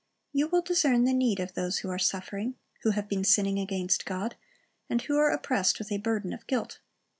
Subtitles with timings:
[0.33, 4.03] You will discern the need of those who are suffering, who have been sinning against
[4.03, 4.33] God,
[4.89, 6.79] and who are oppressed with a burden of guilt.